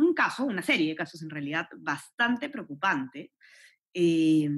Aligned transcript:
un 0.00 0.14
caso, 0.14 0.44
una 0.44 0.62
serie 0.62 0.88
de 0.88 0.96
casos 0.96 1.22
en 1.22 1.30
realidad 1.30 1.68
bastante 1.78 2.48
preocupante, 2.48 3.32
eh, 3.94 4.48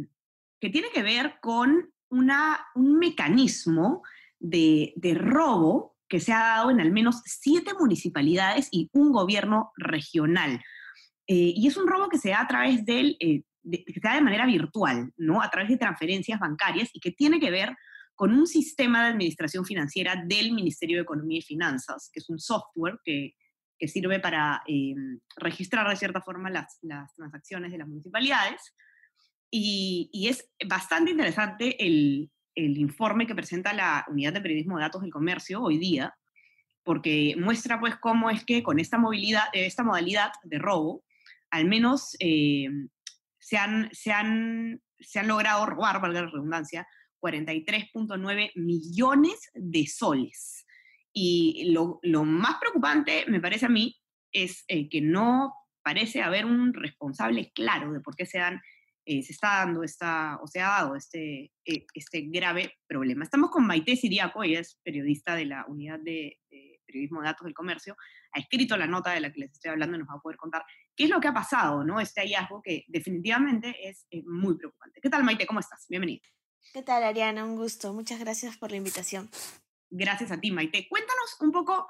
que 0.61 0.71
tiene 0.71 0.89
que 0.93 1.03
ver 1.03 1.37
con 1.41 1.93
una, 2.11 2.67
un 2.75 2.99
mecanismo 2.99 4.03
de, 4.39 4.93
de 4.97 5.15
robo 5.15 5.97
que 6.09 6.21
se 6.21 6.33
ha 6.33 6.41
dado 6.41 6.71
en 6.71 6.81
al 6.81 6.91
menos 6.91 7.23
siete 7.25 7.73
municipalidades 7.79 8.69
y 8.73 8.89
un 8.93 9.13
gobierno 9.13 9.73
regional. 9.77 10.61
Eh, 11.27 11.53
y 11.55 11.67
es 11.67 11.77
un 11.77 11.87
robo 11.87 12.09
que 12.09 12.19
se 12.19 12.31
da 12.31 12.41
a 12.41 12.49
través 12.49 12.85
del, 12.85 13.17
eh, 13.21 13.43
de, 13.63 13.85
que 13.85 13.93
se 13.93 14.01
da 14.01 14.15
de 14.15 14.23
manera 14.23 14.47
virtual, 14.47 15.13
¿no? 15.17 15.43
A 15.43 15.51
través 15.51 15.69
de 15.69 15.77
transferencias 15.77 16.41
bancarias 16.41 16.89
y 16.95 17.01
que 17.01 17.13
tiene 17.13 17.39
que 17.39 17.51
ver 17.51 17.77
con 18.15 18.33
un 18.33 18.47
sistema 18.47 19.03
de 19.03 19.13
administración 19.13 19.65
financiera 19.65 20.17
del 20.27 20.53
Ministerio 20.53 20.97
de 20.97 21.03
Economía 21.03 21.39
y 21.39 21.43
Finanzas, 21.43 22.11
que 22.13 22.21
es 22.21 22.29
un 22.31 22.41
software 22.41 22.99
que, 23.05 23.35
que 23.79 23.89
sirve 23.89 24.21
para 24.21 24.63
eh, 24.67 24.95
registrar 25.37 25.89
de 25.89 25.97
cierta 25.97 26.21
forma 26.21 26.51
las, 26.51 26.79
las, 26.83 27.15
transacciones 27.15 27.73
de 27.73 27.79
las 27.79 27.89
municipalidades. 27.89 28.75
Y, 29.51 30.11
y 30.13 30.29
es 30.29 30.51
bastante 30.67 31.13
interesante 31.13 31.77
el, 31.85 32.31
informe 32.55 33.27
que 33.27 33.37
presenta 33.37 33.73
la 33.73 34.05
Unidad 34.09 34.33
de 34.33 34.41
Periodismo 34.41 34.77
de 34.77 34.83
Datos 34.83 35.03
del 35.03 35.13
Comercio 35.13 35.63
hoy 35.63 35.79
día, 35.79 36.13
porque 36.83 37.37
muestra 37.39 37.79
pues 37.79 37.97
cómo 37.97 38.31
es 38.31 38.45
que 38.45 38.65
con 38.65 38.81
esta 38.81 38.99
modalidad 38.99 40.33
de 40.43 40.59
robo, 40.59 41.05
al 41.51 41.67
menos 41.67 42.17
eh, 42.19 42.69
se, 43.39 43.57
han, 43.57 43.89
se, 43.93 44.11
han, 44.11 44.83
se 44.99 45.21
han 45.21 45.29
logrado 45.29 45.67
robar, 45.67 46.01
valga 46.01 46.23
la 46.23 46.31
redundancia, 46.31 46.87
43.9 47.21 48.53
millones 48.57 49.51
de 49.55 49.87
soles. 49.87 50.67
Y 51.21 51.73
lo, 51.73 52.25
más 52.25 52.59
preocupante, 52.61 53.25
me 53.27 53.41
parece 53.41 53.67
a 53.67 53.69
mí, 53.69 54.01
es 54.31 54.65
eh, 54.69 54.89
que 54.89 55.01
no 55.01 55.53
parece 55.83 56.23
haber 56.23 56.45
un 56.45 56.73
responsable 56.73 57.51
claro 57.53 57.93
de 57.93 57.99
por 57.99 58.15
qué 58.15 58.25
se, 58.25 58.39
dan, 58.39 58.63
eh, 59.05 59.25
se 59.25 59.33
está 59.33 59.65
dando 59.65 59.83
esta, 59.83 60.39
o 60.41 60.47
se 60.47 60.61
ha 60.61 60.69
dado 60.69 60.95
este, 60.95 61.51
eh, 61.65 61.87
este 61.93 62.21
grave 62.29 62.79
problema. 62.87 63.25
Estamos 63.25 63.51
con 63.51 63.67
Maite 63.67 63.97
Siriaco, 63.97 64.45
ella 64.45 64.61
es 64.61 64.79
periodista 64.85 65.35
de 65.35 65.47
la 65.47 65.67
Unidad 65.67 65.99
de, 65.99 66.39
de, 66.49 66.81
Periodismo 66.87 67.21
de 67.21 67.27
Datos 67.27 67.47
del 67.47 67.55
Comercio, 67.55 67.97
ha 68.33 68.39
escrito 68.39 68.77
la 68.77 68.87
nota 68.87 69.11
de 69.11 69.21
la 69.21 69.33
que 69.33 69.41
les 69.41 69.53
estoy 69.53 69.73
hablando 69.73 69.97
y 69.97 69.99
nos 69.99 70.09
va 70.09 70.15
a 70.15 70.21
poder 70.21 70.37
contar 70.37 70.65
qué 70.95 71.05
es 71.05 71.11
lo 71.11 71.19
que 71.19 71.27
ha 71.27 71.35
pasado, 71.35 71.83
¿no? 71.83 71.99
Este 71.99 72.21
hallazgo 72.21 72.63
que 72.63 72.85
definitivamente 72.87 73.89
es 73.89 74.07
muy 74.25 74.57
preocupante. 74.57 75.01
¿Qué 75.01 75.11
tal, 75.11 75.25
Maite? 75.25 75.47
¿Cómo 75.47 75.59
estás? 75.59 75.85
Bienvenida. 75.89 76.23
¿Qué 76.73 76.83
tal, 76.83 77.03
Ariana? 77.03 77.45
Un 77.45 77.57
gusto. 77.57 77.93
Muchas 77.93 78.21
gracias 78.21 78.57
por 78.57 78.71
la 78.71 78.77
invitación. 78.77 79.29
Gracias 79.91 80.31
a 80.31 80.41
ti, 80.41 80.51
Maite. 80.51 80.87
Cuéntanos 80.89 81.37
un 81.41 81.53
poco, 81.53 81.89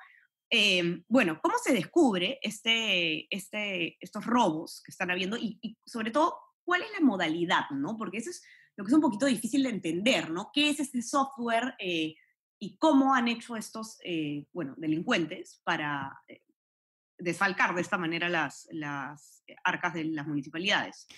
eh, 0.51 1.03
bueno, 1.09 1.41
cómo 1.43 1.57
se 1.63 1.73
descubre 1.73 2.39
este, 2.43 3.35
este, 3.35 3.97
estos 4.01 4.25
robos 4.25 4.83
que 4.85 4.91
están 4.91 5.11
habiendo 5.11 5.37
y, 5.37 5.77
sobre 5.85 6.11
todo, 6.11 6.39
cuál 6.65 6.83
es 6.83 6.91
la 6.93 7.05
modalidad, 7.05 7.71
¿no? 7.71 7.97
Porque 7.97 8.19
eso 8.19 8.31
es 8.31 8.43
lo 8.77 8.85
que 8.85 8.91
es 8.91 8.95
un 8.95 9.01
poquito 9.01 9.27
difícil 9.27 9.65
de 9.65 9.71
entender, 9.71 10.31
¿no? 10.31 10.51
¿Qué 10.53 10.71
es 10.71 10.79
este 10.79 11.03
software 11.03 11.75
eh, 11.79 12.15
y 12.61 12.77
cómo 12.77 13.15
han 13.15 13.27
hecho 13.27 13.57
estos, 13.57 13.99
eh, 14.05 14.47
bueno, 14.53 14.75
delincuentes 14.77 15.61
para 15.65 16.23
desfalcar 17.19 17.75
de 17.75 17.81
esta 17.81 17.99
manera 17.99 18.29
las, 18.29 18.69
las 18.71 19.43
arcas 19.65 19.95
de 19.95 20.05
las 20.05 20.27
municipalidades? 20.27 21.09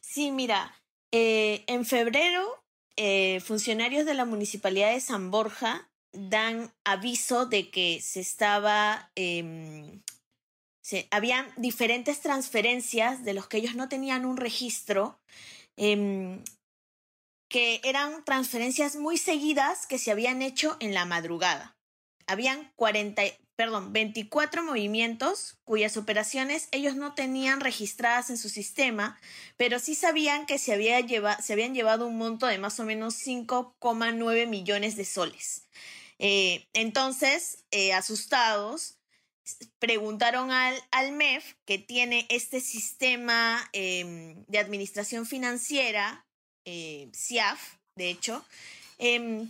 Sí, 0.00 0.30
mira, 0.30 0.72
en 1.10 1.84
febrero, 1.84 2.64
funcionarios 3.44 4.06
de 4.06 4.14
la 4.14 4.24
municipalidad 4.24 4.92
de 4.92 5.00
San 5.00 5.30
Borja 5.30 5.91
dan 6.12 6.72
aviso 6.84 7.46
de 7.46 7.70
que 7.70 8.00
se 8.00 8.20
estaba, 8.20 9.10
eh, 9.16 10.00
se, 10.82 11.08
habían 11.10 11.46
diferentes 11.56 12.20
transferencias 12.20 13.24
de 13.24 13.34
los 13.34 13.48
que 13.48 13.58
ellos 13.58 13.74
no 13.74 13.88
tenían 13.88 14.24
un 14.26 14.36
registro, 14.36 15.18
eh, 15.76 16.42
que 17.48 17.80
eran 17.84 18.24
transferencias 18.24 18.96
muy 18.96 19.18
seguidas 19.18 19.86
que 19.86 19.98
se 19.98 20.10
habían 20.10 20.40
hecho 20.40 20.76
en 20.80 20.94
la 20.94 21.04
madrugada. 21.04 21.76
Habían 22.26 22.72
40, 22.76 23.22
perdón, 23.56 23.92
24 23.92 24.64
movimientos 24.64 25.58
cuyas 25.64 25.98
operaciones 25.98 26.68
ellos 26.72 26.96
no 26.96 27.14
tenían 27.14 27.60
registradas 27.60 28.30
en 28.30 28.38
su 28.38 28.48
sistema, 28.48 29.20
pero 29.58 29.78
sí 29.78 29.94
sabían 29.94 30.46
que 30.46 30.58
se, 30.58 30.72
había 30.72 30.98
lleva, 31.00 31.40
se 31.42 31.52
habían 31.52 31.74
llevado 31.74 32.06
un 32.06 32.16
monto 32.16 32.46
de 32.46 32.56
más 32.56 32.80
o 32.80 32.84
menos 32.84 33.14
5,9 33.16 34.46
millones 34.46 34.96
de 34.96 35.04
soles. 35.04 35.68
Eh, 36.24 36.68
entonces, 36.72 37.64
eh, 37.72 37.92
asustados, 37.92 38.96
preguntaron 39.80 40.52
al, 40.52 40.80
al, 40.92 41.10
MEF, 41.10 41.56
que 41.66 41.78
tiene 41.78 42.28
este 42.30 42.60
sistema 42.60 43.68
eh, 43.72 44.36
de 44.46 44.58
administración 44.58 45.26
financiera, 45.26 46.24
CIAF, 46.64 47.74
de 47.96 48.10
hecho, 48.10 48.44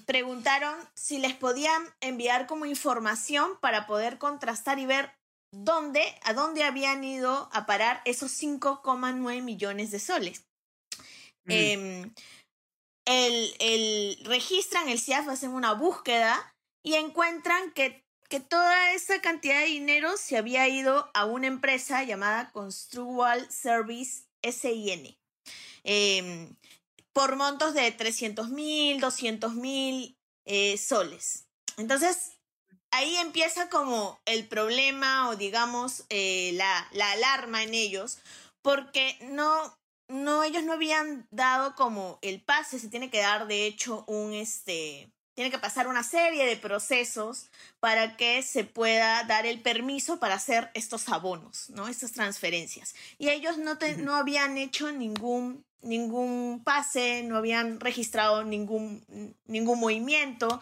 preguntaron 0.06 0.74
si 0.94 1.18
les 1.18 1.34
podían 1.34 1.82
enviar 2.00 2.46
como 2.46 2.64
información 2.64 3.58
para 3.60 3.86
poder 3.86 4.16
contrastar 4.16 4.78
y 4.78 4.86
ver 4.86 5.12
dónde, 5.52 6.02
a 6.22 6.32
dónde 6.32 6.64
habían 6.64 7.04
ido 7.04 7.50
a 7.52 7.66
parar 7.66 8.00
esos 8.06 8.32
5,9 8.42 9.42
millones 9.42 9.90
de 9.90 9.98
soles. 10.00 10.46
Mm. 11.44 12.14
El, 13.04 13.54
el, 13.58 14.24
registran 14.24 14.88
el 14.88 14.98
CIAF, 14.98 15.28
hacen 15.28 15.50
una 15.50 15.74
búsqueda 15.74 16.51
y 16.82 16.94
encuentran 16.94 17.72
que, 17.72 18.04
que, 18.28 18.40
toda 18.40 18.92
esa 18.92 19.20
cantidad 19.20 19.60
de 19.60 19.66
dinero 19.66 20.16
se 20.16 20.36
había 20.36 20.68
ido 20.68 21.10
a 21.14 21.24
una 21.24 21.46
empresa 21.46 22.02
llamada 22.02 22.50
Construal 22.52 23.50
Service 23.50 24.24
SIN 24.42 25.16
eh, 25.84 26.48
por 27.12 27.36
montos 27.36 27.74
de 27.74 27.90
300 27.92 28.48
mil, 28.48 29.00
200 29.00 29.54
mil 29.54 30.16
eh, 30.44 30.76
soles. 30.78 31.46
Entonces, 31.76 32.38
ahí 32.90 33.16
empieza 33.16 33.68
como 33.68 34.20
el 34.24 34.46
problema 34.46 35.28
o 35.28 35.36
digamos 35.36 36.04
eh, 36.10 36.52
la, 36.54 36.88
la 36.92 37.12
alarma 37.12 37.62
en 37.62 37.74
ellos, 37.74 38.18
porque 38.62 39.18
no, 39.22 39.76
no, 40.08 40.44
ellos 40.44 40.62
no 40.62 40.74
habían 40.74 41.26
dado 41.30 41.74
como 41.74 42.18
el 42.22 42.40
pase, 42.42 42.78
se 42.78 42.88
tiene 42.88 43.10
que 43.10 43.20
dar 43.20 43.46
de 43.46 43.66
hecho 43.66 44.04
un, 44.06 44.32
este, 44.34 45.10
tiene 45.34 45.50
que 45.50 45.58
pasar 45.58 45.86
una 45.86 46.02
serie 46.02 46.44
de 46.44 46.56
procesos 46.56 47.46
para 47.80 48.16
que 48.16 48.42
se 48.42 48.64
pueda 48.64 49.24
dar 49.24 49.46
el 49.46 49.60
permiso 49.60 50.18
para 50.18 50.34
hacer 50.34 50.70
estos 50.74 51.08
abonos, 51.08 51.70
¿no? 51.70 51.88
Estas 51.88 52.12
transferencias. 52.12 52.94
Y 53.18 53.30
ellos 53.30 53.58
no, 53.58 53.78
te, 53.78 53.96
no 53.96 54.14
habían 54.14 54.58
hecho 54.58 54.92
ningún, 54.92 55.64
ningún 55.80 56.62
pase, 56.64 57.22
no 57.22 57.36
habían 57.36 57.80
registrado 57.80 58.44
ningún, 58.44 59.04
ningún 59.46 59.80
movimiento. 59.80 60.60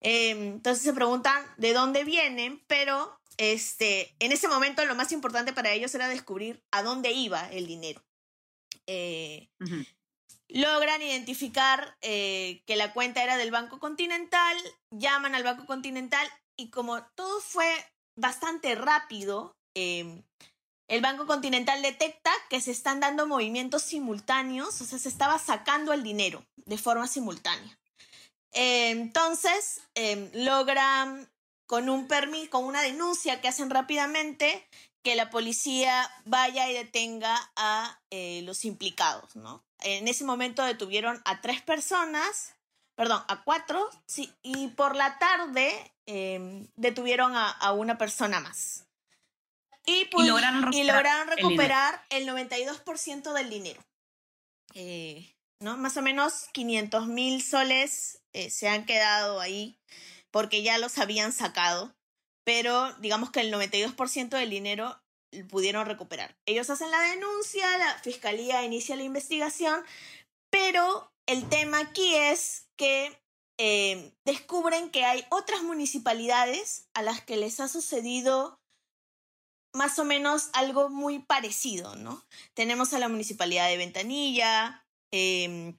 Eh, 0.00 0.30
entonces 0.30 0.84
se 0.84 0.92
preguntan 0.92 1.44
de 1.56 1.72
dónde 1.72 2.04
vienen, 2.04 2.62
pero 2.68 3.20
este, 3.36 4.14
en 4.20 4.30
ese 4.30 4.46
momento 4.46 4.84
lo 4.84 4.94
más 4.94 5.10
importante 5.10 5.52
para 5.52 5.72
ellos 5.72 5.94
era 5.94 6.08
descubrir 6.08 6.62
a 6.70 6.82
dónde 6.82 7.10
iba 7.10 7.50
el 7.50 7.66
dinero. 7.66 8.04
Eh, 8.86 9.48
uh 9.60 9.64
-huh 9.64 9.86
logran 10.54 11.02
identificar 11.02 11.96
eh, 12.00 12.62
que 12.64 12.76
la 12.76 12.92
cuenta 12.92 13.24
era 13.24 13.36
del 13.36 13.50
Banco 13.50 13.80
Continental, 13.80 14.56
llaman 14.92 15.34
al 15.34 15.42
Banco 15.42 15.66
Continental 15.66 16.26
y 16.56 16.70
como 16.70 17.02
todo 17.16 17.40
fue 17.40 17.68
bastante 18.16 18.76
rápido, 18.76 19.56
eh, 19.74 20.22
el 20.88 21.00
Banco 21.00 21.26
Continental 21.26 21.82
detecta 21.82 22.30
que 22.48 22.60
se 22.60 22.70
están 22.70 23.00
dando 23.00 23.26
movimientos 23.26 23.82
simultáneos, 23.82 24.80
o 24.80 24.84
sea, 24.84 24.98
se 25.00 25.08
estaba 25.08 25.40
sacando 25.40 25.92
el 25.92 26.04
dinero 26.04 26.46
de 26.56 26.78
forma 26.78 27.08
simultánea. 27.08 27.76
Entonces, 28.52 29.80
logran 30.34 31.28
con 31.66 31.88
un 31.88 32.06
permiso, 32.06 32.50
con 32.50 32.64
una 32.64 32.82
denuncia 32.82 33.40
que 33.40 33.48
hacen 33.48 33.70
rápidamente, 33.70 34.68
que 35.04 35.14
la 35.14 35.30
policía 35.30 36.10
vaya 36.24 36.68
y 36.68 36.74
detenga 36.74 37.38
a 37.54 38.00
los 38.42 38.64
implicados, 38.64 39.36
¿no? 39.36 39.64
en 39.84 40.08
ese 40.08 40.24
momento 40.24 40.64
detuvieron 40.64 41.20
a 41.24 41.40
tres 41.40 41.62
personas, 41.62 42.54
perdón, 42.94 43.22
a 43.28 43.44
cuatro, 43.44 43.88
sí, 44.06 44.32
y 44.42 44.68
por 44.68 44.96
la 44.96 45.18
tarde 45.18 45.92
eh, 46.06 46.66
detuvieron 46.76 47.36
a, 47.36 47.50
a, 47.50 47.72
una 47.72 47.98
persona 47.98 48.40
más. 48.40 48.86
Y, 49.86 50.06
pues, 50.06 50.26
y 50.26 50.30
lograron 50.30 50.72
y 50.72 50.82
recuperar, 50.82 50.96
lograron 50.96 51.28
el 51.28 51.36
dinero. 51.36 51.48
recuperar 51.48 52.04
el, 52.08 52.26
92% 52.26 53.32
del 53.34 53.50
dinero. 53.50 53.84
Eh, 54.74 55.36
¿no? 55.60 55.76
Más 55.76 55.96
o 55.98 56.02
menos 56.02 56.46
500 56.52 57.06
mil 57.06 57.42
soles 57.42 58.22
eh, 58.32 58.50
se 58.50 58.68
han 58.68 58.86
quedado 58.86 59.40
ahí 59.40 59.78
porque 60.30 60.62
ya 60.62 60.78
los 60.78 60.98
habían 60.98 61.32
sacado, 61.32 61.94
pero 62.44 62.92
digamos 62.94 63.30
que 63.30 63.40
el 63.40 63.52
92% 63.52 64.28
del 64.28 64.50
dinero 64.50 65.00
pudieron 65.48 65.86
recuperar. 65.86 66.36
Ellos 66.46 66.70
hacen 66.70 66.90
la 66.90 67.00
denuncia, 67.00 67.78
la 67.78 67.98
fiscalía 67.98 68.62
inicia 68.62 68.96
la 68.96 69.02
investigación, 69.02 69.82
pero 70.50 71.12
el 71.26 71.48
tema 71.48 71.80
aquí 71.80 72.14
es 72.14 72.68
que 72.76 73.18
eh, 73.58 74.12
descubren 74.24 74.90
que 74.90 75.04
hay 75.04 75.24
otras 75.30 75.62
municipalidades 75.62 76.88
a 76.94 77.02
las 77.02 77.20
que 77.22 77.36
les 77.36 77.60
ha 77.60 77.68
sucedido 77.68 78.60
más 79.72 79.98
o 79.98 80.04
menos 80.04 80.50
algo 80.52 80.88
muy 80.88 81.18
parecido, 81.18 81.96
¿no? 81.96 82.24
Tenemos 82.54 82.94
a 82.94 83.00
la 83.00 83.08
municipalidad 83.08 83.68
de 83.68 83.76
Ventanilla, 83.76 84.86
eh, 85.10 85.74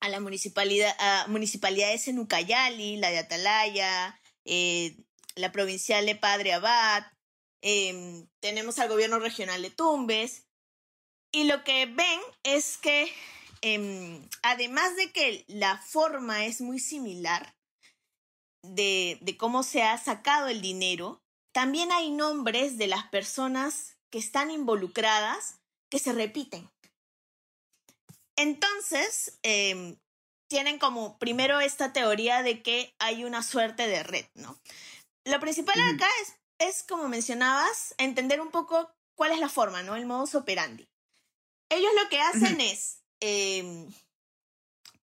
a 0.00 0.08
la 0.08 0.20
municipalidad, 0.20 0.94
a 0.98 1.26
municipalidades 1.28 2.08
en 2.08 2.18
Ucayali, 2.18 2.98
la 2.98 3.10
de 3.10 3.18
Atalaya, 3.18 4.20
eh, 4.44 4.96
la 5.38 5.52
provincial 5.52 6.04
de 6.06 6.16
Padre 6.16 6.52
Abad, 6.52 7.04
eh, 7.62 8.26
tenemos 8.40 8.78
al 8.78 8.88
gobierno 8.88 9.18
regional 9.18 9.62
de 9.62 9.70
Tumbes, 9.70 10.46
y 11.32 11.44
lo 11.44 11.62
que 11.64 11.86
ven 11.86 12.20
es 12.42 12.78
que 12.78 13.12
eh, 13.62 14.28
además 14.42 14.96
de 14.96 15.12
que 15.12 15.44
la 15.48 15.78
forma 15.78 16.46
es 16.46 16.60
muy 16.60 16.78
similar 16.78 17.54
de, 18.62 19.36
cómo 19.38 19.62
se 19.62 19.82
ha 19.82 19.96
sacado 19.98 20.48
el 20.48 20.60
dinero, 20.60 21.22
también 21.52 21.92
hay 21.92 22.10
nombres 22.10 22.78
de 22.78 22.86
las 22.86 23.06
personas 23.08 23.96
que 24.10 24.18
están 24.18 24.50
involucradas 24.50 25.60
que 25.90 25.98
se 25.98 26.12
repiten. 26.12 26.70
Entonces, 28.36 29.38
eh, 29.42 29.96
tienen 30.48 30.78
como 30.78 31.18
primero 31.18 31.60
esta 31.60 31.92
teoría 31.92 32.42
de 32.42 32.62
que 32.62 32.94
hay 32.98 33.24
una 33.24 33.42
suerte 33.42 33.86
de 33.86 34.02
red, 34.02 34.26
¿no? 34.34 34.58
Lo 35.28 35.40
principal 35.40 35.80
acá 35.94 36.08
es, 36.22 36.34
es, 36.58 36.82
como 36.82 37.08
mencionabas, 37.08 37.94
entender 37.98 38.40
un 38.40 38.50
poco 38.50 38.90
cuál 39.14 39.32
es 39.32 39.38
la 39.38 39.48
forma, 39.48 39.82
¿no? 39.82 39.96
El 39.96 40.06
modus 40.06 40.34
operandi. 40.34 40.88
Ellos 41.70 41.90
lo 42.02 42.08
que 42.08 42.20
hacen 42.20 42.60
es, 42.60 43.02
eh, 43.20 43.86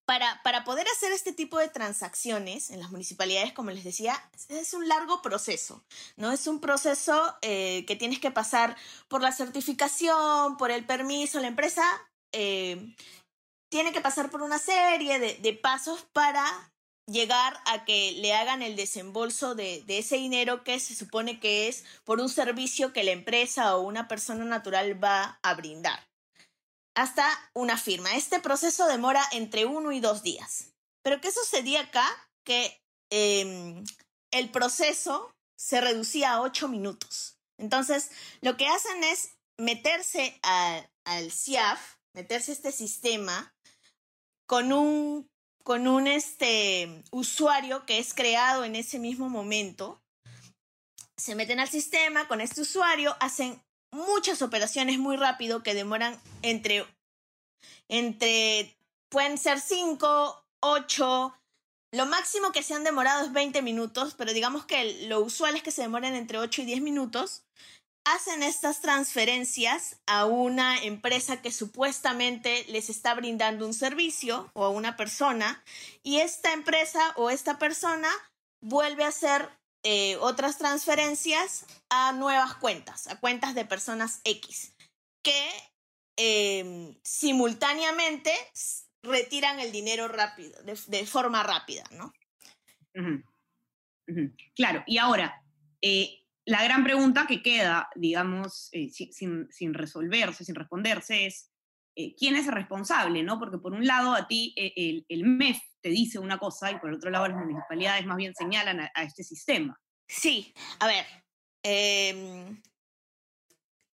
para, 0.04 0.40
para 0.42 0.64
poder 0.64 0.86
hacer 0.88 1.12
este 1.12 1.32
tipo 1.32 1.58
de 1.58 1.68
transacciones 1.68 2.70
en 2.70 2.80
las 2.80 2.90
municipalidades, 2.90 3.52
como 3.52 3.70
les 3.70 3.84
decía, 3.84 4.30
es 4.48 4.72
un 4.72 4.88
largo 4.88 5.20
proceso, 5.22 5.84
¿no? 6.16 6.32
Es 6.32 6.46
un 6.46 6.60
proceso 6.60 7.36
eh, 7.42 7.84
que 7.86 7.96
tienes 7.96 8.20
que 8.20 8.30
pasar 8.30 8.76
por 9.08 9.20
la 9.20 9.32
certificación, 9.32 10.56
por 10.56 10.70
el 10.70 10.86
permiso, 10.86 11.40
la 11.40 11.48
empresa 11.48 11.84
eh, 12.32 12.94
tiene 13.68 13.92
que 13.92 14.00
pasar 14.00 14.30
por 14.30 14.42
una 14.42 14.58
serie 14.58 15.18
de, 15.18 15.34
de 15.34 15.52
pasos 15.52 16.06
para 16.12 16.72
llegar 17.06 17.60
a 17.66 17.84
que 17.84 18.12
le 18.12 18.34
hagan 18.34 18.62
el 18.62 18.76
desembolso 18.76 19.54
de, 19.54 19.84
ese 19.88 20.16
dinero 20.16 20.64
que 20.64 20.80
se 20.80 20.94
supone 20.94 21.38
que 21.40 21.68
es 21.68 21.84
por 22.04 22.20
un 22.20 22.28
servicio 22.28 22.92
que 22.92 23.04
la 23.04 23.12
empresa 23.12 23.76
o 23.76 23.82
una 23.82 24.08
persona 24.08 24.44
natural 24.44 25.02
va 25.02 25.38
a 25.42 25.54
brindar. 25.54 26.08
Hasta 26.94 27.26
una 27.54 27.76
firma. 27.76 28.14
Este 28.16 28.40
proceso 28.40 28.86
demora 28.86 29.22
entre 29.32 29.66
uno 29.66 29.92
y 29.92 30.00
dos 30.00 30.22
días. 30.22 30.72
Pero 31.02 31.20
¿qué 31.20 31.30
sucedía 31.30 31.82
acá? 31.82 32.06
Que 32.44 32.82
eh, 33.10 33.84
el 34.30 34.50
proceso 34.50 35.32
se 35.56 35.80
reducía 35.80 36.32
a 36.32 36.40
ocho 36.40 36.68
minutos. 36.68 37.38
Entonces, 37.58 38.10
lo 38.40 38.56
que 38.56 38.66
hacen 38.66 39.04
es 39.04 39.36
meterse 39.58 40.38
a, 40.42 40.86
al 41.04 41.30
CIAF, 41.30 41.96
meterse 42.14 42.52
a 42.52 42.54
este 42.54 42.72
sistema 42.72 43.54
con 44.46 44.72
un 44.72 45.28
con 45.66 45.88
un 45.88 46.06
este, 46.06 47.02
usuario 47.10 47.84
que 47.86 47.98
es 47.98 48.14
creado 48.14 48.62
en 48.62 48.76
ese 48.76 49.00
mismo 49.00 49.28
momento. 49.28 50.00
Se 51.16 51.34
meten 51.34 51.58
al 51.58 51.68
sistema 51.68 52.28
con 52.28 52.40
este 52.40 52.60
usuario, 52.60 53.16
hacen 53.18 53.60
muchas 53.90 54.42
operaciones 54.42 55.00
muy 55.00 55.16
rápido 55.16 55.64
que 55.64 55.74
demoran 55.74 56.20
entre, 56.42 56.86
entre 57.88 58.78
pueden 59.08 59.38
ser 59.38 59.58
5, 59.58 60.46
8, 60.60 61.34
lo 61.90 62.06
máximo 62.06 62.52
que 62.52 62.62
se 62.62 62.74
han 62.74 62.84
demorado 62.84 63.24
es 63.24 63.32
20 63.32 63.60
minutos, 63.62 64.14
pero 64.16 64.32
digamos 64.32 64.66
que 64.66 65.08
lo 65.08 65.18
usual 65.18 65.56
es 65.56 65.64
que 65.64 65.72
se 65.72 65.82
demoren 65.82 66.14
entre 66.14 66.38
8 66.38 66.62
y 66.62 66.66
10 66.66 66.80
minutos. 66.82 67.42
Hacen 68.08 68.44
estas 68.44 68.80
transferencias 68.80 70.00
a 70.06 70.26
una 70.26 70.80
empresa 70.84 71.42
que 71.42 71.50
supuestamente 71.50 72.64
les 72.68 72.88
está 72.88 73.14
brindando 73.14 73.66
un 73.66 73.74
servicio 73.74 74.48
o 74.54 74.64
a 74.64 74.70
una 74.70 74.96
persona 74.96 75.60
y 76.04 76.18
esta 76.18 76.52
empresa 76.52 77.12
o 77.16 77.30
esta 77.30 77.58
persona 77.58 78.08
vuelve 78.60 79.02
a 79.02 79.08
hacer 79.08 79.50
eh, 79.82 80.16
otras 80.18 80.56
transferencias 80.56 81.66
a 81.90 82.12
nuevas 82.12 82.54
cuentas, 82.54 83.08
a 83.08 83.18
cuentas 83.18 83.56
de 83.56 83.64
personas 83.64 84.20
X, 84.22 84.76
que 85.24 85.50
eh, 86.16 86.96
simultáneamente 87.02 88.32
retiran 89.02 89.58
el 89.58 89.72
dinero 89.72 90.06
rápido, 90.06 90.62
de, 90.62 91.06
forma 91.06 91.42
rápida, 91.42 91.82
¿no? 91.90 92.12
Claro, 94.54 94.84
y 94.86 94.98
ahora, 94.98 95.42
eh, 95.82 96.25
la 96.46 96.62
gran 96.64 96.84
pregunta 96.84 97.26
que 97.26 97.42
queda, 97.42 97.90
digamos, 97.96 98.68
eh, 98.72 98.88
sin, 98.90 99.48
sin, 99.50 99.74
resolverse, 99.74 100.44
sin 100.44 100.54
responderse, 100.54 101.26
es 101.26 101.50
eh, 101.96 102.14
quién 102.16 102.36
es 102.36 102.46
el 102.46 102.52
responsable, 102.52 103.22
¿no? 103.22 103.38
Porque 103.38 103.58
por 103.58 103.72
un 103.72 103.86
lado 103.86 104.14
a 104.14 104.28
ti 104.28 104.54
eh, 104.56 104.72
el, 104.76 105.06
el, 105.08 105.24
MEF 105.24 105.58
te 105.82 105.88
dice 105.88 106.18
una 106.18 106.38
cosa 106.38 106.70
y 106.70 106.78
por 106.78 106.92
otro 106.92 107.10
lado 107.10 107.26
las 107.26 107.36
municipalidades 107.36 108.06
más 108.06 108.16
bien 108.16 108.34
señalan 108.34 108.80
a, 108.80 109.02
este 109.02 109.24
sistema. 109.24 109.78
Sí, 110.06 110.54
a 110.78 110.86
ver, 110.86 111.04
eh, 111.64 112.56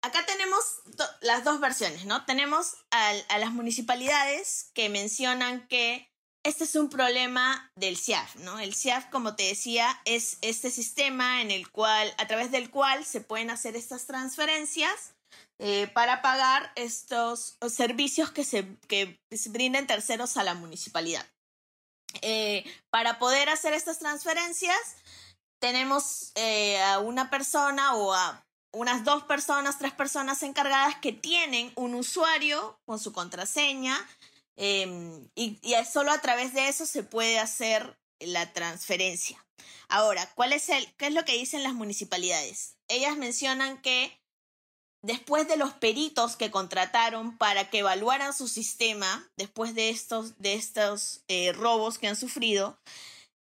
acá 0.02 0.26
tenemos 0.26 0.82
las 1.22 1.44
dos 1.44 1.60
versiones, 1.60 2.04
¿no? 2.04 2.24
Tenemos 2.26 2.74
a, 2.90 3.38
las 3.38 3.52
municipalidades 3.52 4.70
que 4.74 4.88
mencionan 4.88 5.66
que 5.68 6.11
este 6.44 6.64
es 6.64 6.74
un 6.74 6.88
problema 6.88 7.70
del 7.76 7.96
CIAF, 7.96 8.36
¿no? 8.36 8.58
El 8.58 8.74
CIAF, 8.74 9.06
como 9.10 9.36
te 9.36 9.44
decía, 9.44 10.00
es 10.04 10.38
este 10.40 10.70
sistema 10.70 11.40
en 11.40 11.50
el 11.50 11.70
cual, 11.70 12.12
a 12.18 12.26
través 12.26 12.50
del 12.50 12.70
cual 12.70 13.04
se 13.04 13.20
pueden 13.20 13.50
hacer 13.50 13.76
estas 13.76 14.06
transferencias 14.06 15.14
eh, 15.60 15.86
para 15.88 16.20
pagar 16.22 16.72
estos 16.74 17.56
servicios 17.68 18.30
que 18.32 18.44
se, 18.44 18.76
que 18.88 19.20
brinden 19.50 19.86
terceros 19.86 20.36
a 20.36 20.42
la 20.42 20.54
municipalidad. 20.54 21.26
Eh, 22.20 22.64
para 22.90 23.18
poder 23.18 23.48
hacer 23.48 23.72
estas 23.72 24.00
transferencias, 24.00 24.78
tenemos 25.60 26.32
eh, 26.34 26.82
a 26.82 26.98
una 26.98 27.30
persona 27.30 27.94
o 27.94 28.12
a 28.12 28.44
unas 28.74 29.04
dos 29.04 29.22
personas, 29.24 29.78
tres 29.78 29.92
personas 29.92 30.42
encargadas 30.42 30.96
que 30.96 31.12
tienen 31.12 31.72
un 31.76 31.94
usuario 31.94 32.76
con 32.84 32.98
su 32.98 33.12
contraseña 33.12 33.96
eh, 34.56 35.28
y, 35.34 35.58
solo 35.90 36.12
a 36.12 36.20
través 36.20 36.54
de 36.54 36.68
eso 36.68 36.86
se 36.86 37.02
puede 37.02 37.38
hacer 37.38 37.98
la 38.20 38.52
transferencia. 38.52 39.44
Ahora, 39.88 40.30
¿cuál 40.34 40.52
es 40.52 40.68
el, 40.68 40.86
¿qué 40.94 41.08
es 41.08 41.14
lo 41.14 41.24
que 41.24 41.32
dicen 41.36 41.62
las 41.62 41.74
municipalidades? 41.74 42.76
Ellas 42.88 43.16
mencionan 43.16 43.80
que 43.82 44.18
después 45.02 45.48
de 45.48 45.56
los 45.56 45.72
peritos 45.72 46.36
que 46.36 46.50
contrataron 46.50 47.36
para 47.36 47.68
que 47.68 47.80
evaluaran 47.80 48.32
su 48.32 48.48
sistema, 48.48 49.28
después 49.36 49.74
de 49.74 49.90
estos, 49.90 50.38
de 50.38 50.54
estos 50.54 51.22
eh, 51.28 51.52
robos 51.52 51.98
que 51.98 52.08
han 52.08 52.16
sufrido, 52.16 52.78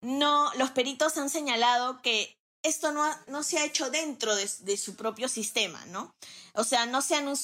no, 0.02 0.52
los 0.55 0.71
peritos 0.71 1.17
han 1.17 1.31
señalado 1.31 2.00
que 2.02 2.37
esto 2.62 2.93
no, 2.93 3.05
no 3.28 3.43
se 3.43 3.59
ha 3.59 3.64
hecho 3.64 3.90
dentro 3.90 4.35
de, 4.37 4.49
de, 4.61 4.76
su 4.76 4.97
propio 4.97 5.28
sistema, 5.28 5.85
¿no? 5.87 6.14
O 6.55 6.64
sea, 6.64 6.87
no 6.87 7.02
se 7.02 7.14
han, 7.14 7.25
no 7.25 7.37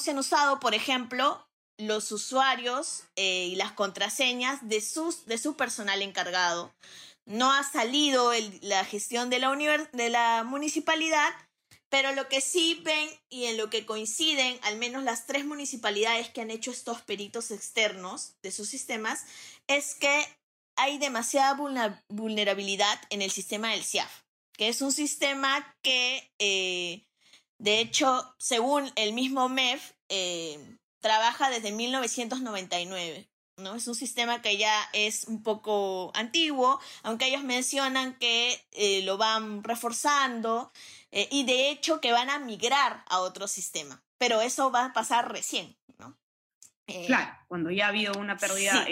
se 0.00 0.10
han 0.10 0.18
usado, 0.18 0.60
por 0.60 0.74
ejemplo, 0.74 1.46
los 1.78 2.12
usuarios 2.12 3.04
eh, 3.16 3.46
y 3.46 3.56
las 3.56 3.72
contraseñas 3.72 4.66
de, 4.68 4.80
sus, 4.80 5.26
de 5.26 5.38
su 5.38 5.56
personal 5.56 6.02
encargado. 6.02 6.74
No 7.24 7.52
ha 7.52 7.62
salido 7.62 8.32
la 8.62 8.84
gestión 8.84 9.30
de 9.30 9.38
la, 9.38 9.54
de 9.92 10.10
la 10.10 10.44
municipalidad, 10.44 11.30
pero 11.88 12.12
lo 12.12 12.28
que 12.28 12.40
sí 12.40 12.80
ven 12.82 13.08
y 13.28 13.44
en 13.44 13.56
lo 13.56 13.70
que 13.70 13.86
coinciden, 13.86 14.58
al 14.62 14.76
menos 14.76 15.02
las 15.02 15.26
tres 15.26 15.44
municipalidades 15.44 16.30
que 16.30 16.40
han 16.40 16.50
hecho 16.50 16.70
estos 16.70 17.02
peritos 17.02 17.50
externos 17.50 18.34
de 18.42 18.50
sus 18.50 18.68
sistemas, 18.68 19.26
es 19.66 19.94
que 19.94 20.26
hay 20.76 20.98
demasiada 20.98 21.54
vulnerabilidad 22.08 22.98
en 23.10 23.22
el 23.22 23.30
sistema 23.30 23.70
del 23.72 23.84
CIAF, 23.84 24.22
que 24.56 24.68
es 24.68 24.80
un 24.82 24.92
sistema 24.92 25.76
que, 25.82 26.32
eh, 26.38 27.04
de 27.58 27.80
hecho, 27.80 28.34
según 28.38 28.90
el 28.96 29.12
mismo 29.12 29.48
MEF, 29.48 29.92
eh, 30.08 30.78
trabaja 31.02 31.50
desde 31.50 31.72
1999. 31.72 33.28
¿no? 33.58 33.74
Es 33.74 33.86
un 33.86 33.94
sistema 33.94 34.40
que 34.40 34.56
ya 34.56 34.74
es 34.94 35.24
un 35.24 35.42
poco 35.42 36.10
antiguo, 36.14 36.80
aunque 37.02 37.26
ellos 37.26 37.44
mencionan 37.44 38.14
que 38.14 38.58
eh, 38.72 39.02
lo 39.02 39.18
van 39.18 39.62
reforzando. 39.62 40.72
Eh, 41.10 41.28
y 41.30 41.44
de 41.44 41.70
hecho 41.70 42.00
que 42.00 42.12
van 42.12 42.30
a 42.30 42.38
migrar 42.38 43.04
a 43.08 43.20
otro 43.20 43.46
sistema. 43.46 44.02
Pero 44.16 44.40
eso 44.40 44.70
va 44.70 44.86
a 44.86 44.92
pasar 44.94 45.30
recién, 45.30 45.76
¿no? 45.98 46.16
Eh, 46.86 47.04
claro, 47.06 47.36
cuando 47.48 47.70
ya 47.70 47.86
ha 47.86 47.88
habido 47.88 48.14
una 48.14 48.38
pérdida 48.38 48.86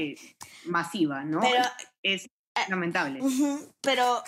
masiva, 0.67 1.25
¿no? 1.25 1.41
Pero, 1.41 1.65
es 2.03 2.29
lamentable. 2.69 3.21
pero, 3.81 4.23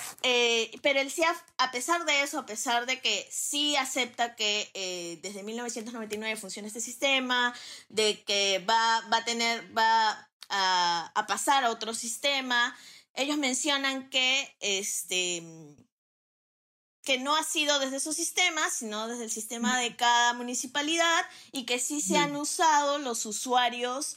pero 0.82 1.00
el 1.00 1.10
CIAF, 1.10 1.38
a 1.58 1.70
pesar 1.70 2.04
de 2.04 2.22
eso, 2.22 2.38
a 2.38 2.46
pesar 2.46 2.86
de 2.86 3.00
que 3.00 3.26
sí 3.30 3.76
acepta 3.76 4.34
que 4.34 5.20
desde 5.22 5.42
1999 5.42 6.36
funciona 6.36 6.68
este 6.68 6.80
sistema, 6.80 7.54
de 7.88 8.22
que 8.24 8.64
va, 8.68 9.00
va 9.12 9.18
a 9.18 9.24
tener, 9.24 9.76
va 9.76 10.28
a, 10.48 11.12
a 11.14 11.26
pasar 11.26 11.64
a 11.64 11.70
otro 11.70 11.94
sistema, 11.94 12.76
ellos 13.14 13.38
mencionan 13.38 14.08
que 14.08 14.56
este 14.60 15.42
que 17.02 17.18
no 17.18 17.34
ha 17.36 17.42
sido 17.42 17.78
desde 17.80 17.96
esos 17.96 18.14
sistemas, 18.14 18.74
sino 18.74 19.08
desde 19.08 19.24
el 19.24 19.30
sistema 19.30 19.78
de 19.78 19.96
cada 19.96 20.34
municipalidad 20.34 21.24
y 21.50 21.64
que 21.64 21.78
sí 21.78 22.00
se 22.00 22.16
han 22.16 22.36
usado 22.36 22.98
los 22.98 23.26
usuarios 23.26 24.16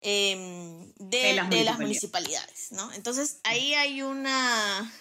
em, 0.00 0.92
de, 0.94 1.34
las 1.34 1.78
municipalidades, 1.78 2.72
¿no? 2.72 2.92
Entonces 2.92 3.40
ahí 3.44 3.74
hay 3.74 4.02
una, 4.02 4.92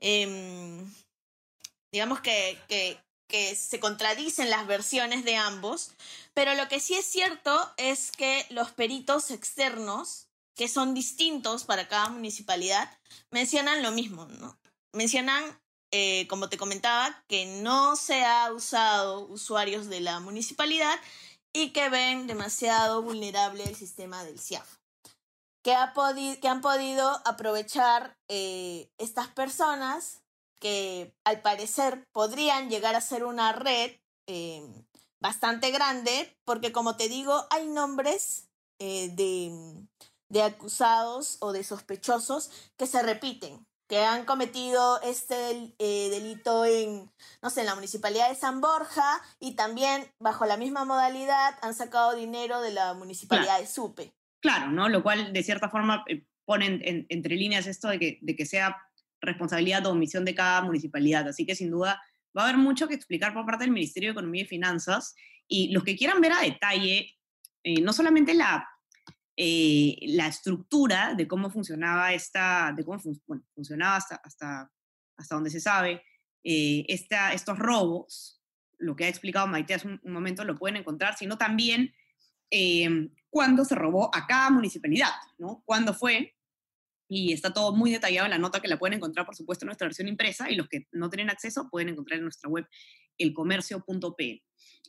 em, 0.00 0.92
digamos 1.92 2.20
que, 2.20 2.58
que, 2.68 2.98
que 3.28 3.54
se 3.56 3.80
contradicen 3.80 4.50
las 4.50 4.66
versiones 4.66 5.24
de 5.24 5.36
ambos, 5.36 5.92
pero 6.34 6.54
lo 6.54 6.68
que 6.68 6.80
sí 6.80 6.94
es 6.94 7.06
cierto 7.06 7.72
es 7.76 8.12
que 8.12 8.46
los 8.50 8.70
peritos 8.72 9.30
externos, 9.30 10.28
que 10.54 10.68
son 10.68 10.94
distintos 10.94 11.64
para 11.64 11.88
cada 11.88 12.08
municipalidad, 12.10 12.96
mencionan 13.30 13.82
lo 13.82 13.90
mismo, 13.90 14.26
¿no? 14.26 14.58
Mencionan 14.92 15.58
eh, 15.96 16.26
como 16.26 16.48
te 16.48 16.58
comentaba, 16.58 17.22
que 17.28 17.46
no 17.62 17.94
se 17.94 18.24
ha 18.24 18.52
usado 18.52 19.28
usuarios 19.28 19.88
de 19.88 20.00
la 20.00 20.18
municipalidad 20.18 20.98
y 21.54 21.72
que 21.72 21.88
ven 21.88 22.26
demasiado 22.26 23.00
vulnerable 23.00 23.64
el 23.64 23.74
sistema 23.74 24.22
del 24.24 24.38
CIAF. 24.38 24.68
Que, 25.62 25.74
que 26.42 26.48
han 26.48 26.60
podido 26.60 27.22
aprovechar 27.24 28.18
eh, 28.28 28.90
estas 28.98 29.28
personas 29.28 30.20
que 30.60 31.16
al 31.24 31.40
parecer 31.40 32.06
podrían 32.12 32.68
llegar 32.68 32.94
a 32.96 33.00
ser 33.00 33.24
una 33.24 33.52
red 33.52 33.92
eh, 34.26 34.62
bastante 35.20 35.70
grande, 35.70 36.36
porque 36.44 36.72
como 36.72 36.96
te 36.96 37.08
digo, 37.08 37.46
hay 37.50 37.66
nombres 37.66 38.48
de, 38.78 39.86
de 40.28 40.42
acusados 40.42 41.38
o 41.40 41.52
de 41.52 41.64
sospechosos 41.64 42.50
que 42.76 42.86
se 42.86 43.02
repiten 43.02 43.66
que 43.88 43.98
han 43.98 44.24
cometido 44.24 45.00
este 45.02 45.74
eh, 45.78 46.08
delito 46.10 46.64
en, 46.64 47.10
no 47.42 47.50
sé, 47.50 47.60
en 47.60 47.66
la 47.66 47.74
municipalidad 47.74 48.28
de 48.28 48.34
San 48.34 48.60
Borja 48.60 49.20
y 49.38 49.56
también 49.56 50.06
bajo 50.18 50.46
la 50.46 50.56
misma 50.56 50.84
modalidad 50.84 51.54
han 51.62 51.74
sacado 51.74 52.14
dinero 52.14 52.60
de 52.60 52.72
la 52.72 52.94
municipalidad 52.94 53.60
de 53.60 53.66
Supe. 53.66 54.14
Claro, 54.40 54.70
¿no? 54.70 54.88
Lo 54.88 55.02
cual 55.02 55.32
de 55.32 55.42
cierta 55.42 55.68
forma 55.68 56.04
eh, 56.08 56.24
pone 56.44 57.06
entre 57.08 57.36
líneas 57.36 57.66
esto 57.66 57.88
de 57.88 57.98
que, 57.98 58.18
de 58.22 58.36
que 58.36 58.46
sea 58.46 58.76
responsabilidad 59.20 59.86
o 59.86 59.92
omisión 59.92 60.24
de 60.24 60.34
cada 60.34 60.62
municipalidad. 60.62 61.28
Así 61.28 61.46
que 61.46 61.54
sin 61.54 61.70
duda 61.70 62.02
va 62.36 62.42
a 62.42 62.44
haber 62.48 62.58
mucho 62.58 62.88
que 62.88 62.94
explicar 62.94 63.32
por 63.32 63.46
parte 63.46 63.64
del 63.64 63.72
Ministerio 63.72 64.08
de 64.08 64.12
Economía 64.12 64.42
y 64.42 64.46
Finanzas 64.46 65.14
y 65.46 65.72
los 65.72 65.84
que 65.84 65.96
quieran 65.96 66.20
ver 66.20 66.32
a 66.32 66.40
detalle 66.40 67.14
eh, 67.64 67.80
no 67.80 67.94
solamente 67.94 68.34
la 68.34 68.68
eh, 69.36 69.96
la 70.02 70.28
estructura 70.28 71.14
de 71.14 71.26
cómo 71.26 71.50
funcionaba 71.50 72.12
esta, 72.12 72.72
de 72.76 72.84
cómo 72.84 73.00
funcionaba 73.54 73.96
hasta, 73.96 74.16
hasta, 74.16 74.70
hasta 75.16 75.34
donde 75.34 75.50
se 75.50 75.60
sabe, 75.60 76.02
eh, 76.44 76.84
esta, 76.88 77.32
estos 77.32 77.58
robos, 77.58 78.40
lo 78.78 78.94
que 78.94 79.04
ha 79.04 79.08
explicado 79.08 79.46
Maite 79.46 79.74
hace 79.74 79.88
un, 79.88 80.00
momento, 80.04 80.44
lo 80.44 80.56
pueden 80.56 80.76
encontrar, 80.76 81.16
sino 81.16 81.38
también 81.38 81.92
eh, 82.50 83.08
cuándo 83.30 83.64
se 83.64 83.74
robó 83.74 84.14
a 84.14 84.26
cada 84.26 84.50
municipalidad, 84.50 85.10
¿no? 85.38 85.62
Cuándo 85.64 85.94
fue, 85.94 86.36
y 87.08 87.32
está 87.32 87.52
todo 87.52 87.74
muy 87.74 87.90
detallado 87.90 88.26
en 88.26 88.30
la 88.30 88.38
nota 88.38 88.60
que 88.60 88.68
la 88.68 88.78
pueden 88.78 88.98
encontrar, 88.98 89.26
por 89.26 89.34
supuesto, 89.34 89.64
en 89.64 89.68
nuestra 89.68 89.86
versión 89.86 90.06
impresa, 90.06 90.50
y 90.50 90.54
los 90.54 90.68
que 90.68 90.86
no 90.92 91.10
tienen 91.10 91.30
acceso 91.30 91.68
pueden 91.70 91.88
encontrar 91.88 92.18
en 92.18 92.24
nuestra 92.24 92.48
web 92.48 92.68
elcomercio.p. 93.18 94.42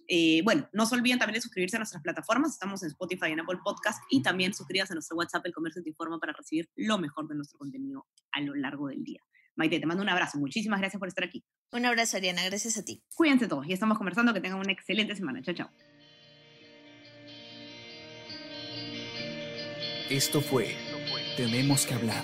Eh, 0.08 0.42
bueno, 0.44 0.70
no 0.74 0.86
se 0.86 0.96
olviden 0.96 1.20
también 1.20 1.36
de 1.36 1.42
suscribirse 1.42 1.78
a 1.78 1.80
nuestras 1.80 2.02
plataformas. 2.04 2.54
Estamos 2.54 2.84
en 2.84 2.90
Spotify 2.90 3.28
y 3.30 3.32
en 3.32 3.40
Apple 3.40 3.60
Podcast. 3.64 4.04
Y 4.10 4.22
también 4.22 4.54
suscríbanse 4.54 4.94
a 4.94 4.96
nuestro 4.96 5.18
WhatsApp, 5.18 5.46
El 5.46 5.54
Comercio 5.54 5.82
Te 5.82 5.90
Informa, 5.90 6.20
para 6.20 6.34
recibir 6.34 6.70
lo 6.76 6.98
mejor 6.98 7.28
de 7.28 7.36
nuestro 7.36 7.58
contenido 7.58 8.06
a 8.32 8.42
lo 8.42 8.56
largo 8.56 8.88
del 8.88 9.04
día. 9.04 9.22
Maite, 9.56 9.80
te 9.80 9.86
mando 9.86 10.04
un 10.04 10.10
abrazo. 10.10 10.38
Muchísimas 10.38 10.80
gracias 10.80 11.00
por 11.00 11.08
estar 11.08 11.24
aquí. 11.24 11.44
Un 11.72 11.86
abrazo, 11.86 12.18
Ariana. 12.18 12.44
Gracias 12.44 12.78
a 12.78 12.84
ti. 12.84 13.04
Cuídense 13.16 13.48
todos 13.48 13.66
y 13.68 13.74
estamos 13.74 13.98
conversando. 13.98 14.34
Que 14.34 14.42
tengan 14.42 14.60
una 14.60 14.72
excelente 14.72 15.16
semana. 15.16 15.42
Chao, 15.42 15.56
chao. 15.56 15.70
Esto 20.10 20.40
fue 20.40 20.76
Tenemos 21.36 21.88
que 21.88 21.96
hablar 21.96 22.24